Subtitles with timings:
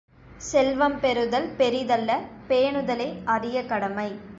[0.41, 2.11] செல்வம் பெறுதல் பெரிதல்ல
[2.47, 4.09] பேனுதலே அரிய கடமை.